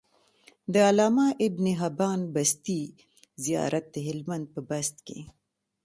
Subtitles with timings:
[0.73, 2.81] د علامه ابن حبان بستي
[3.45, 5.19] زيارت د هلمند په بست کی